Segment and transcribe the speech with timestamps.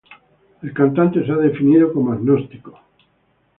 [0.63, 2.73] El cantante se ha definido como agnóstico.